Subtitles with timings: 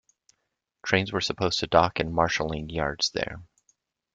[0.83, 3.43] Trains were supposed to dock in marshaling yards there.